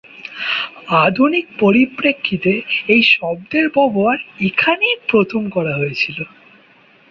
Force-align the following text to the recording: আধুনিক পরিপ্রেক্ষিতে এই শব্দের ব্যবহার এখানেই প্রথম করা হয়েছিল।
আধুনিক 1.05 1.45
পরিপ্রেক্ষিতে 1.59 2.53
এই 2.87 3.01
শব্দের 3.13 3.65
ব্যবহার 3.69 4.17
এখানেই 4.47 4.95
প্রথম 5.09 5.41
করা 5.49 5.73
হয়েছিল। 5.75 6.17